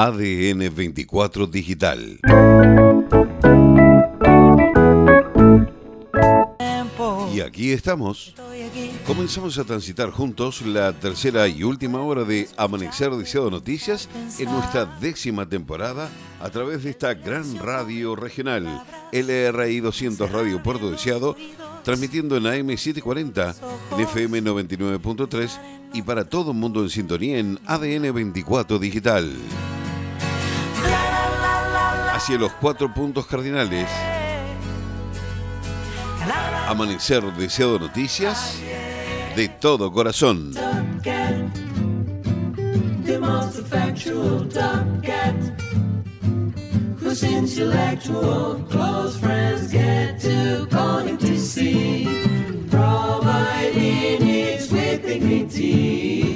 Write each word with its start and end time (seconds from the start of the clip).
ADN 0.00 0.72
24 0.72 1.48
Digital. 1.48 2.20
Y 7.34 7.40
aquí 7.40 7.72
estamos. 7.72 8.32
Comenzamos 9.04 9.58
a 9.58 9.64
transitar 9.64 10.12
juntos 10.12 10.62
la 10.62 10.92
tercera 10.92 11.48
y 11.48 11.64
última 11.64 12.00
hora 12.00 12.22
de 12.22 12.46
Amanecer 12.56 13.10
Deseado 13.10 13.50
Noticias 13.50 14.08
en 14.38 14.52
nuestra 14.52 14.84
décima 14.84 15.48
temporada 15.48 16.08
a 16.40 16.48
través 16.50 16.84
de 16.84 16.90
esta 16.90 17.14
gran 17.14 17.58
radio 17.58 18.14
regional, 18.14 18.84
LRI 19.10 19.80
200 19.80 20.30
Radio 20.30 20.62
Puerto 20.62 20.92
Deseado, 20.92 21.34
transmitiendo 21.82 22.36
en 22.36 22.46
AM 22.46 22.68
740, 22.68 23.56
en 23.94 24.00
FM 24.00 24.42
99.3 24.44 25.58
y 25.92 26.02
para 26.02 26.24
todo 26.24 26.52
el 26.52 26.56
mundo 26.56 26.84
en 26.84 26.90
sintonía 26.90 27.40
en 27.40 27.58
ADN 27.66 28.14
24 28.14 28.78
Digital. 28.78 29.36
Hacia 32.28 32.38
los 32.40 32.52
cuatro 32.60 32.92
puntos 32.92 33.26
cardinales. 33.26 33.88
Amanecer 36.68 37.24
Deseado 37.32 37.78
Noticias 37.78 38.60
de 39.34 39.48
todo 39.48 39.90
corazón. 39.90 40.52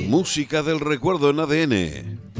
Música 0.08 0.62
del 0.62 0.80
recuerdo 0.80 1.28
en 1.28 1.38
ADN. 1.38 2.31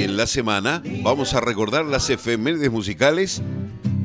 Y 0.00 0.04
en 0.04 0.16
la 0.16 0.26
semana 0.26 0.82
vamos 1.02 1.34
a 1.34 1.40
recordar 1.40 1.84
las 1.84 2.08
efemérides 2.08 2.70
musicales 2.70 3.42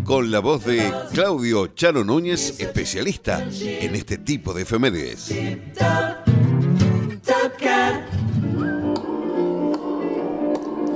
con 0.03 0.29
la 0.29 0.39
voz 0.39 0.65
de 0.65 0.91
Claudio 1.13 1.67
Chano 1.67 2.03
Núñez, 2.03 2.59
especialista 2.59 3.41
en 3.41 3.95
este 3.95 4.17
tipo 4.17 4.53
de 4.53 4.63
efemérides. 4.63 5.33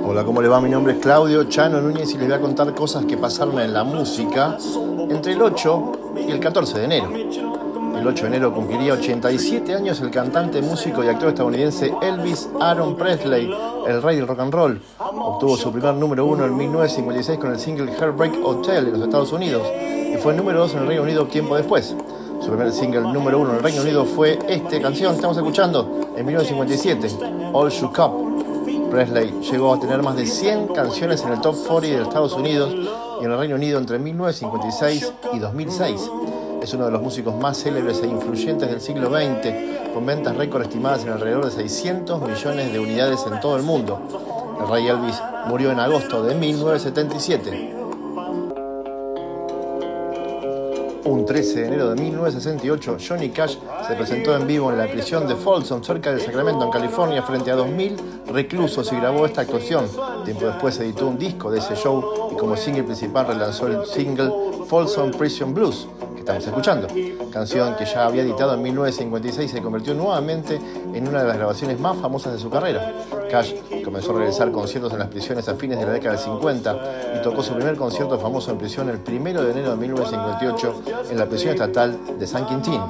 Hola, 0.04 0.22
¿cómo 0.22 0.42
le 0.42 0.48
va? 0.48 0.60
Mi 0.60 0.68
nombre 0.68 0.92
es 0.92 0.98
Claudio 0.98 1.44
Chano 1.44 1.80
Núñez 1.80 2.12
y 2.12 2.18
les 2.18 2.26
voy 2.26 2.36
a 2.36 2.40
contar 2.42 2.74
cosas 2.74 3.06
que 3.06 3.16
pasaron 3.16 3.58
en 3.58 3.72
la 3.72 3.84
música 3.84 4.58
entre 5.08 5.32
el 5.32 5.40
8 5.40 5.92
y 6.28 6.30
el 6.30 6.40
14 6.40 6.78
de 6.78 6.84
enero. 6.84 7.59
El 7.96 8.06
8 8.06 8.22
de 8.22 8.28
enero 8.28 8.54
cumpliría 8.54 8.94
87 8.94 9.74
años 9.74 10.00
el 10.00 10.10
cantante, 10.10 10.62
músico 10.62 11.04
y 11.04 11.08
actor 11.08 11.28
estadounidense 11.28 11.92
Elvis 12.00 12.48
Aaron 12.60 12.96
Presley, 12.96 13.52
el 13.86 14.02
rey 14.02 14.16
del 14.16 14.26
rock 14.26 14.40
and 14.40 14.54
roll. 14.54 14.80
Obtuvo 14.98 15.56
su 15.56 15.70
primer 15.70 15.94
número 15.94 16.24
uno 16.24 16.44
en 16.46 16.56
1956 16.56 17.38
con 17.38 17.52
el 17.52 17.58
single 17.58 17.92
Heartbreak 17.92 18.44
Hotel 18.44 18.86
en 18.86 18.92
los 18.92 19.02
Estados 19.02 19.32
Unidos 19.32 19.66
y 19.74 20.16
fue 20.16 20.34
número 20.34 20.60
dos 20.60 20.72
en 20.72 20.80
el 20.80 20.86
Reino 20.86 21.02
Unido 21.02 21.26
tiempo 21.26 21.56
después. 21.56 21.94
Su 22.40 22.48
primer 22.48 22.72
single 22.72 23.02
número 23.02 23.38
uno 23.38 23.50
en 23.50 23.56
el 23.56 23.62
Reino 23.62 23.82
Unido 23.82 24.04
fue 24.04 24.38
esta 24.48 24.80
canción 24.80 25.10
que 25.12 25.16
estamos 25.16 25.36
escuchando 25.36 26.00
en 26.16 26.24
1957, 26.24 27.50
All 27.52 27.70
Shook 27.70 27.98
Up. 27.98 28.30
Presley 28.90 29.30
llegó 29.42 29.74
a 29.74 29.80
tener 29.80 30.02
más 30.02 30.16
de 30.16 30.26
100 30.26 30.68
canciones 30.68 31.22
en 31.22 31.32
el 31.32 31.40
top 31.40 31.54
40 31.66 31.96
de 31.96 32.02
Estados 32.02 32.32
Unidos 32.32 32.74
y 33.20 33.24
en 33.24 33.30
el 33.30 33.38
Reino 33.38 33.54
Unido 33.54 33.78
entre 33.78 33.98
1956 33.98 35.12
y 35.34 35.38
2006. 35.38 36.10
Es 36.70 36.74
uno 36.74 36.84
de 36.84 36.92
los 36.92 37.02
músicos 37.02 37.34
más 37.34 37.60
célebres 37.60 38.00
e 38.00 38.06
influyentes 38.06 38.70
del 38.70 38.80
siglo 38.80 39.10
XX, 39.10 39.92
con 39.92 40.06
ventas 40.06 40.36
récord 40.36 40.62
estimadas 40.62 41.02
en 41.02 41.08
alrededor 41.10 41.46
de 41.46 41.50
600 41.50 42.22
millones 42.22 42.72
de 42.72 42.78
unidades 42.78 43.26
en 43.26 43.40
todo 43.40 43.56
el 43.56 43.64
mundo. 43.64 44.00
El 44.60 44.70
rey 44.70 44.86
Elvis 44.86 45.20
murió 45.48 45.72
en 45.72 45.80
agosto 45.80 46.22
de 46.22 46.36
1977. 46.36 47.74
Un 51.06 51.26
13 51.26 51.60
de 51.60 51.66
enero 51.66 51.90
de 51.92 52.00
1968, 52.00 52.98
Johnny 53.04 53.30
Cash 53.30 53.56
se 53.88 53.94
presentó 53.94 54.36
en 54.36 54.46
vivo 54.46 54.70
en 54.70 54.78
la 54.78 54.86
prisión 54.86 55.26
de 55.26 55.34
Folsom, 55.34 55.82
cerca 55.82 56.12
de 56.12 56.20
Sacramento, 56.20 56.66
en 56.66 56.70
California, 56.70 57.20
frente 57.22 57.50
a 57.50 57.56
2.000 57.56 57.96
reclusos 58.32 58.92
y 58.92 58.96
grabó 58.96 59.26
esta 59.26 59.40
actuación. 59.40 59.88
Tiempo 60.24 60.46
después 60.46 60.78
editó 60.78 61.08
un 61.08 61.18
disco 61.18 61.50
de 61.50 61.58
ese 61.58 61.74
show 61.74 62.30
y 62.30 62.36
como 62.36 62.56
single 62.56 62.84
principal 62.84 63.26
relanzó 63.26 63.66
el 63.66 63.84
single 63.86 64.30
Folsom 64.68 65.10
Prison 65.10 65.52
Blues, 65.52 65.88
estamos 66.20 66.46
escuchando. 66.46 66.88
Canción 67.32 67.74
que 67.76 67.84
ya 67.84 68.06
había 68.06 68.22
editado 68.22 68.54
en 68.54 68.62
1956 68.62 69.50
se 69.50 69.62
convirtió 69.62 69.94
nuevamente 69.94 70.60
en 70.94 71.08
una 71.08 71.22
de 71.22 71.28
las 71.28 71.36
grabaciones 71.36 71.78
más 71.80 71.96
famosas 71.98 72.32
de 72.32 72.38
su 72.38 72.48
carrera. 72.48 72.94
Cash 73.30 73.54
comenzó 73.84 74.12
a 74.12 74.18
realizar 74.18 74.50
conciertos 74.52 74.92
en 74.92 75.00
las 75.00 75.08
prisiones 75.08 75.48
a 75.48 75.54
fines 75.54 75.78
de 75.78 75.86
la 75.86 75.92
década 75.92 76.16
del 76.16 76.24
50 76.24 77.16
y 77.18 77.22
tocó 77.22 77.42
su 77.42 77.54
primer 77.54 77.76
concierto 77.76 78.18
famoso 78.18 78.50
en 78.50 78.58
prisión 78.58 78.88
el 78.88 79.00
1 79.06 79.42
de 79.42 79.50
enero 79.50 79.70
de 79.70 79.76
1958 79.76 80.82
en 81.10 81.18
la 81.18 81.26
prisión 81.26 81.52
estatal 81.52 81.98
de 82.18 82.26
San 82.26 82.46
Quintín. 82.46 82.80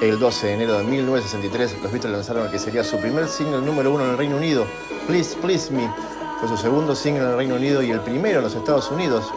El 0.00 0.18
12 0.18 0.46
de 0.46 0.52
enero 0.52 0.78
de 0.78 0.84
1963, 0.84 1.82
los 1.82 1.90
Beatles 1.90 2.12
lanzaron 2.12 2.44
el 2.44 2.52
que 2.52 2.58
sería 2.58 2.84
su 2.84 2.98
primer 2.98 3.28
single 3.28 3.62
número 3.62 3.94
uno 3.94 4.04
en 4.04 4.10
el 4.10 4.18
Reino 4.18 4.36
Unido, 4.36 4.66
Please 5.06 5.36
Please 5.40 5.72
Me. 5.72 5.90
Fue 6.38 6.48
su 6.50 6.56
segundo 6.58 6.94
single 6.94 7.22
en 7.22 7.30
el 7.30 7.36
Reino 7.36 7.54
Unido 7.54 7.82
y 7.82 7.90
el 7.90 8.00
primero 8.00 8.38
en 8.38 8.44
los 8.44 8.54
Estados 8.54 8.90
Unidos. 8.90 9.32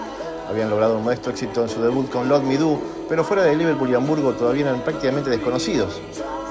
Habían 0.50 0.72
logrado 0.72 0.98
un 0.98 1.04
modesto 1.04 1.30
éxito 1.30 1.62
en 1.62 1.70
su 1.70 1.80
debut 1.80 2.10
con 2.10 2.28
Love 2.28 2.44
Me 2.44 2.58
Do, 2.58 2.80
pero 3.08 3.24
fuera 3.24 3.44
de 3.44 3.56
Liverpool 3.56 3.92
y 3.92 3.94
Hamburgo 3.94 4.34
todavía 4.34 4.68
eran 4.68 4.82
prácticamente 4.82 5.30
desconocidos. 5.30 6.02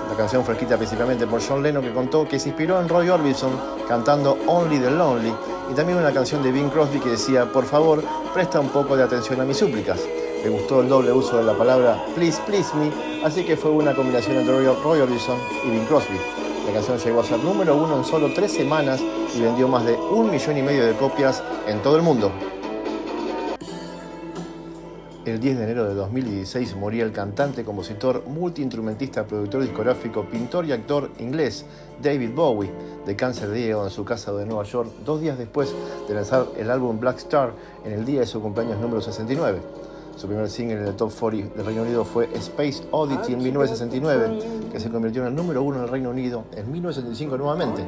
La 0.09 0.17
canción 0.17 0.45
fue 0.45 0.55
escrita 0.55 0.77
principalmente 0.77 1.27
por 1.27 1.43
John 1.43 1.65
Lennon 1.65 1.83
que 1.83 1.93
contó 1.93 2.27
que 2.27 2.39
se 2.39 2.51
inspiró 2.51 2.81
en 2.81 2.89
Roy 2.89 3.09
Orbison 3.09 3.51
cantando 3.89 4.39
Only 4.47 4.79
the 4.79 4.91
Lonely 4.91 5.35
y 5.71 5.75
también 5.75 5.99
una 5.99 6.13
canción 6.13 6.45
de 6.45 6.53
Bing 6.53 6.71
Crosby 6.71 7.01
que 7.01 7.11
decía, 7.11 7.53
por 7.53 7.65
favor, 7.65 8.03
presta 8.33 8.61
un 8.61 8.69
poco 8.69 8.97
de 8.97 9.03
atención 9.03 9.41
a 9.41 9.45
mis 9.45 9.57
súplicas. 9.57 9.99
Le 10.45 10.49
gustó 10.49 10.81
el 10.81 10.89
doble 10.89 11.11
uso 11.11 11.37
de 11.37 11.43
la 11.43 11.59
palabra 11.59 12.01
Please 12.15 12.41
Please 12.47 12.71
Me, 12.77 12.93
así 13.25 13.45
que 13.45 13.57
fue 13.57 13.73
una 13.73 13.97
combinación 13.97 14.37
entre 14.37 14.55
Roy 14.55 15.01
Orbison 15.01 15.39
y 15.67 15.71
Bing 15.71 15.87
Crosby. 15.87 16.19
La 16.67 16.73
canción 16.73 16.99
llegó 16.99 17.21
a 17.21 17.25
ser 17.25 17.41
número 17.41 17.75
uno 17.75 17.97
en 17.97 18.05
solo 18.05 18.33
tres 18.33 18.53
semanas 18.53 19.01
y 19.35 19.41
vendió 19.41 19.67
más 19.67 19.85
de 19.85 19.95
un 19.95 20.31
millón 20.31 20.57
y 20.57 20.63
medio 20.63 20.87
de 20.87 20.93
copias 20.95 21.43
en 21.67 21.83
todo 21.83 21.97
el 21.97 22.03
mundo. 22.03 22.31
El 25.29 25.41
10 25.41 25.59
de 25.59 25.65
enero 25.65 25.87
de 25.87 25.95
2016 25.95 26.75
moría 26.77 27.05
el 27.05 27.13
cantante, 27.13 27.63
compositor, 27.63 28.25
multiinstrumentista, 28.27 29.27
productor 29.27 29.61
discográfico, 29.61 30.25
pintor 30.25 30.65
y 30.65 30.73
actor 30.73 31.11
inglés 31.19 31.67
David 32.03 32.31
Bowie, 32.35 32.71
de 33.05 33.15
cáncer 33.15 33.51
de 33.51 33.61
hígado 33.61 33.85
en 33.85 33.91
su 33.91 34.07
casa 34.07 34.33
de 34.33 34.47
Nueva 34.47 34.65
York, 34.65 34.91
dos 35.05 35.21
días 35.21 35.37
después 35.37 35.75
de 36.09 36.15
lanzar 36.15 36.47
el 36.57 36.71
álbum 36.71 36.99
Black 36.99 37.19
Star 37.19 37.53
en 37.85 37.93
el 37.93 38.07
día 38.07 38.21
de 38.21 38.27
su 38.27 38.41
cumpleaños 38.41 38.81
número 38.81 39.03
69. 39.03 39.88
Su 40.19 40.27
primer 40.27 40.51
single 40.51 40.81
en 40.81 40.87
el 40.89 40.97
top 40.97 41.13
40 41.17 41.55
del 41.55 41.65
Reino 41.65 41.83
Unido 41.83 42.05
fue 42.05 42.29
Space 42.35 42.83
Oddity 42.91 43.35
en 43.35 43.39
1969, 43.39 44.39
que 44.73 44.81
se 44.81 44.91
convirtió 44.91 45.23
en 45.23 45.29
el 45.29 45.35
número 45.37 45.63
uno 45.63 45.77
en 45.77 45.85
el 45.85 45.89
Reino 45.89 46.11
Unido 46.11 46.43
en 46.57 46.73
1975 46.73 47.39
nuevamente, 47.39 47.87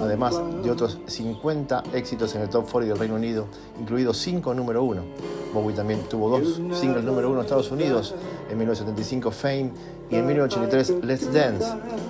además 0.00 0.40
de 0.64 0.72
otros 0.72 0.98
50 1.06 1.84
éxitos 1.94 2.34
en 2.34 2.42
el 2.42 2.48
top 2.48 2.68
40 2.68 2.94
del 2.94 2.98
Reino 2.98 3.14
Unido, 3.14 3.46
incluidos 3.80 4.18
5 4.18 4.54
número 4.54 4.82
uno. 4.82 5.02
Bowie 5.54 5.72
también 5.72 6.00
tuvo 6.10 6.28
dos 6.36 6.60
singles 6.76 7.04
número 7.04 7.28
uno 7.30 7.38
en 7.38 7.44
Estados 7.44 7.70
Unidos, 7.70 8.12
en 8.50 8.58
1975 8.58 9.30
Fame 9.30 9.70
y 10.10 10.16
en 10.16 10.26
1983 10.26 11.04
Let's 11.04 11.32
Dance. 11.32 11.64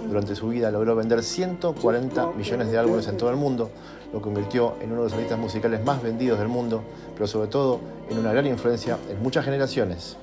Durante 0.09 0.35
su 0.35 0.49
vida 0.49 0.71
logró 0.71 0.97
vender 0.97 1.23
140 1.23 2.29
millones 2.29 2.71
de 2.71 2.79
álbumes 2.79 3.07
en 3.07 3.19
todo 3.19 3.29
el 3.29 3.37
mundo, 3.37 3.71
lo 4.13 4.21
convirtió 4.21 4.75
en 4.81 4.93
uno 4.93 5.03
de 5.03 5.05
los 5.05 5.13
artistas 5.13 5.39
musicales 5.39 5.85
más 5.85 6.03
vendidos 6.03 6.39
del 6.39 6.49
mundo, 6.49 6.83
pero 7.15 7.27
sobre 7.27 7.49
todo 7.49 7.81
en 8.11 8.19
una 8.19 8.33
gran 8.33 8.47
influencia 8.47 8.99
en 9.09 9.23
muchas 9.23 9.45
generaciones. 9.45 10.17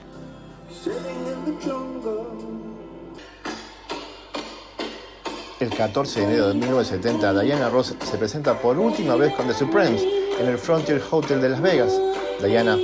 El 5.59 5.69
14 5.69 6.19
de 6.19 6.25
enero 6.25 6.47
de 6.49 6.53
1970, 6.55 7.41
Diana 7.41 7.69
Ross 7.69 7.95
se 8.03 8.17
presenta 8.17 8.59
por 8.59 8.77
última 8.77 9.15
vez 9.15 9.33
con 9.33 9.47
The 9.47 9.53
Supremes 9.53 10.03
en 10.39 10.47
el 10.47 10.57
Frontier 10.57 11.01
Hotel 11.09 11.41
de 11.41 11.49
Las 11.49 11.61
Vegas. 11.61 11.99
Diana 12.43 12.77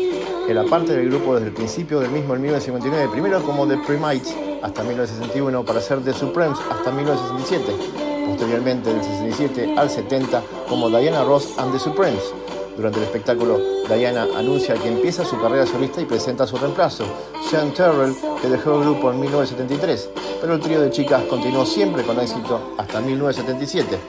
era 0.47 0.63
parte 0.63 0.93
del 0.93 1.09
grupo 1.09 1.35
desde 1.35 1.47
el 1.47 1.53
principio 1.53 1.99
del 1.99 2.09
mismo 2.11 2.33
en 2.33 2.41
1959, 2.41 3.11
primero 3.11 3.43
como 3.43 3.67
The 3.67 3.77
Primates 3.85 4.35
hasta 4.61 4.83
1961 4.83 5.65
para 5.65 5.81
ser 5.81 6.01
The 6.03 6.13
Supremes 6.13 6.57
hasta 6.71 6.91
1967, 6.91 8.10
posteriormente 8.31 8.93
del 8.93 9.03
67 9.03 9.75
al 9.77 9.89
70 9.89 10.41
como 10.67 10.89
Diana 10.89 11.23
Ross 11.23 11.53
and 11.57 11.73
The 11.73 11.79
Supremes. 11.79 12.33
Durante 12.77 12.99
el 12.99 13.03
espectáculo, 13.03 13.59
Diana 13.89 14.25
anuncia 14.37 14.75
que 14.75 14.87
empieza 14.87 15.25
su 15.25 15.39
carrera 15.41 15.65
solista 15.65 16.01
y 16.01 16.05
presenta 16.05 16.45
a 16.45 16.47
su 16.47 16.57
reemplazo, 16.57 17.03
Sean 17.49 17.73
Terrell, 17.73 18.15
que 18.41 18.47
dejó 18.47 18.75
el 18.75 18.81
grupo 18.81 19.11
en 19.11 19.19
1973, 19.19 20.09
pero 20.39 20.53
el 20.53 20.59
trío 20.61 20.81
de 20.81 20.89
chicas 20.89 21.23
continuó 21.23 21.65
siempre 21.65 22.03
con 22.03 22.19
éxito 22.19 22.73
hasta 22.77 23.01
1977. 23.01 23.99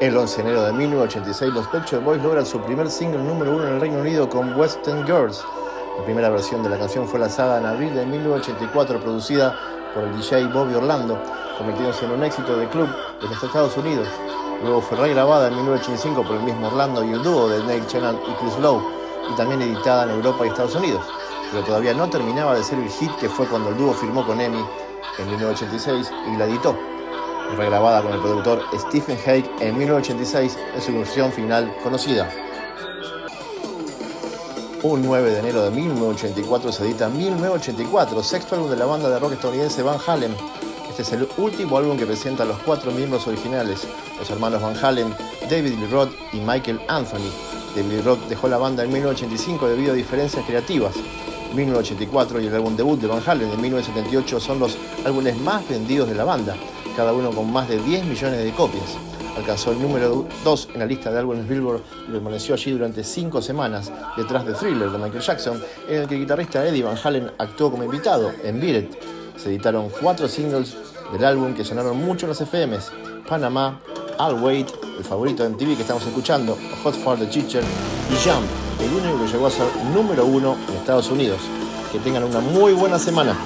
El 0.00 0.16
11 0.16 0.36
de 0.36 0.42
enero 0.42 0.64
de 0.64 0.72
1986, 0.72 1.52
los 1.52 1.66
Pet 1.68 2.04
Boys 2.04 2.22
logran 2.22 2.46
su 2.46 2.60
primer 2.60 2.90
single 2.90 3.22
número 3.22 3.56
uno 3.56 3.66
en 3.66 3.74
el 3.74 3.80
Reino 3.80 3.98
Unido 3.98 4.28
con 4.28 4.56
Western 4.58 5.04
Girls. 5.04 5.44
La 5.96 6.04
primera 6.04 6.28
versión 6.28 6.62
de 6.62 6.68
la 6.68 6.76
canción 6.76 7.06
fue 7.06 7.20
lanzada 7.20 7.58
en 7.58 7.66
abril 7.66 7.94
de 7.94 8.04
1984, 8.04 9.00
producida 9.00 9.56
por 9.94 10.02
el 10.02 10.16
DJ 10.16 10.46
Bobby 10.48 10.74
Orlando, 10.74 11.16
convirtiéndose 11.56 12.04
en 12.04 12.10
un 12.10 12.24
éxito 12.24 12.56
de 12.56 12.68
club 12.68 12.88
de 13.20 13.28
los 13.28 13.42
Estados 13.42 13.76
Unidos. 13.76 14.08
Luego 14.62 14.80
fue 14.80 14.98
regrabada 14.98 15.48
en 15.48 15.54
1985 15.54 16.24
por 16.24 16.36
el 16.36 16.42
mismo 16.42 16.66
Orlando 16.66 17.04
y 17.04 17.12
el 17.12 17.22
dúo 17.22 17.48
de 17.48 17.62
Neil 17.64 17.86
Tennant 17.86 18.18
y 18.28 18.32
Chris 18.34 18.58
Lowe, 18.58 18.82
y 19.32 19.36
también 19.36 19.62
editada 19.62 20.04
en 20.04 20.10
Europa 20.10 20.44
y 20.44 20.48
Estados 20.48 20.74
Unidos. 20.74 21.04
Pero 21.52 21.64
todavía 21.64 21.94
no 21.94 22.10
terminaba 22.10 22.56
de 22.56 22.64
ser 22.64 22.78
el 22.80 22.88
hit 22.88 23.12
que 23.20 23.28
fue 23.28 23.46
cuando 23.46 23.70
el 23.70 23.76
dúo 23.76 23.94
firmó 23.94 24.26
con 24.26 24.40
EMI 24.40 24.64
en 25.18 25.26
1986 25.26 26.10
y 26.26 26.36
la 26.36 26.46
editó. 26.46 26.76
Regrabada 27.56 28.02
con 28.02 28.12
el 28.12 28.20
productor 28.20 28.64
Stephen 28.74 29.18
Hague 29.24 29.48
en 29.60 29.78
1986 29.78 30.58
en 30.74 30.82
su 30.82 30.92
versión 30.92 31.30
final 31.30 31.72
conocida. 31.84 32.28
Un 34.84 35.00
9 35.00 35.30
de 35.30 35.38
enero 35.38 35.62
de 35.62 35.70
1984 35.70 36.70
se 36.70 36.84
edita 36.84 37.08
1984, 37.08 38.22
sexto 38.22 38.54
álbum 38.54 38.68
de 38.68 38.76
la 38.76 38.84
banda 38.84 39.08
de 39.08 39.18
rock 39.18 39.32
estadounidense 39.32 39.82
Van 39.82 39.98
Halen. 40.06 40.36
Este 40.90 41.00
es 41.00 41.12
el 41.12 41.26
último 41.38 41.78
álbum 41.78 41.96
que 41.96 42.04
presenta 42.04 42.42
a 42.42 42.46
los 42.46 42.58
cuatro 42.58 42.92
miembros 42.92 43.26
originales, 43.26 43.88
los 44.18 44.28
hermanos 44.28 44.60
Van 44.60 44.76
Halen, 44.76 45.14
David 45.48 45.78
Lee 45.78 45.86
Roth 45.90 46.10
y 46.34 46.36
Michael 46.36 46.82
Anthony. 46.86 47.32
David 47.74 47.92
Lee 47.92 48.02
Roth 48.02 48.28
dejó 48.28 48.46
la 48.46 48.58
banda 48.58 48.84
en 48.84 48.92
1985 48.92 49.68
debido 49.68 49.92
a 49.92 49.96
diferencias 49.96 50.44
creativas. 50.44 50.94
1984 51.54 52.42
y 52.42 52.48
el 52.48 52.54
álbum 52.54 52.76
debut 52.76 53.00
de 53.00 53.06
Van 53.06 53.22
Halen 53.26 53.52
en 53.52 53.60
1978 53.62 54.38
son 54.38 54.58
los 54.58 54.76
álbumes 55.06 55.34
más 55.38 55.66
vendidos 55.66 56.10
de 56.10 56.14
la 56.14 56.24
banda, 56.24 56.56
cada 56.94 57.14
uno 57.14 57.30
con 57.30 57.50
más 57.50 57.70
de 57.70 57.78
10 57.78 58.04
millones 58.04 58.44
de 58.44 58.52
copias 58.52 58.98
alcanzó 59.36 59.72
el 59.72 59.80
número 59.80 60.26
2 60.44 60.68
en 60.74 60.80
la 60.80 60.86
lista 60.86 61.10
de 61.10 61.18
álbumes 61.18 61.48
Billboard 61.48 61.80
y 62.08 62.12
permaneció 62.12 62.54
allí 62.54 62.72
durante 62.72 63.04
5 63.04 63.42
semanas, 63.42 63.92
detrás 64.16 64.46
de 64.46 64.54
Thriller 64.54 64.90
de 64.90 64.98
Michael 64.98 65.22
Jackson, 65.22 65.62
en 65.88 66.02
el 66.02 66.08
que 66.08 66.14
el 66.14 66.20
guitarrista 66.20 66.66
Eddie 66.66 66.82
Van 66.82 66.98
Halen 67.02 67.30
actuó 67.38 67.70
como 67.70 67.84
invitado 67.84 68.32
en 68.42 68.60
Beat. 68.60 68.86
Se 69.36 69.48
editaron 69.48 69.88
cuatro 70.00 70.28
singles 70.28 70.76
del 71.12 71.24
álbum 71.24 71.54
que 71.54 71.64
sonaron 71.64 71.96
mucho 71.96 72.26
en 72.26 72.30
los 72.30 72.40
FMs: 72.40 72.92
Panama, 73.28 73.80
I'll 74.18 74.40
Wait, 74.42 74.68
el 74.98 75.04
favorito 75.04 75.42
de 75.42 75.50
MTV 75.50 75.76
que 75.76 75.82
estamos 75.82 76.06
escuchando, 76.06 76.56
Hot 76.82 76.94
for 76.94 77.18
the 77.18 77.26
Teacher 77.26 77.62
y 78.10 78.28
Jump, 78.28 78.46
el 78.80 78.92
único 78.92 79.24
que 79.24 79.32
llegó 79.32 79.46
a 79.46 79.50
ser 79.50 79.66
número 79.94 80.24
1 80.24 80.56
en 80.68 80.74
Estados 80.76 81.10
Unidos. 81.10 81.40
Que 81.90 81.98
tengan 82.00 82.24
una 82.24 82.40
muy 82.40 82.72
buena 82.72 82.98
semana. 82.98 83.36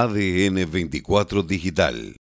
ADN 0.00 0.64
24 0.64 1.42
Digital 1.42 2.14